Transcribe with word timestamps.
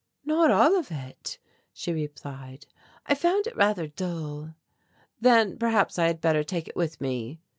"Not 0.25 0.49
all 0.49 0.75
of 0.79 0.89
it," 0.89 1.37
she 1.73 1.93
replied, 1.93 2.65
"I 3.05 3.13
found 3.13 3.45
it 3.45 3.55
rather 3.55 3.85
dull." 3.87 4.55
"Then 5.19 5.59
perhaps 5.59 5.99
I 5.99 6.07
had 6.07 6.21
better 6.21 6.43
take 6.43 6.67
it 6.67 6.75
with 6.75 6.99
me." 6.99 7.39